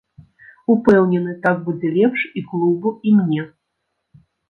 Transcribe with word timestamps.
Упэўнены, 0.75 1.35
так 1.45 1.61
будзе 1.69 1.87
лепш 1.99 2.25
і 2.43 2.45
клубу, 2.49 2.97
і 3.09 3.17
мне. 3.23 3.43